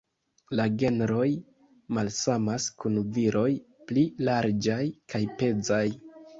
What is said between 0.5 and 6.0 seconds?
La genroj malsamas kun viroj pli larĝaj kaj pezaj.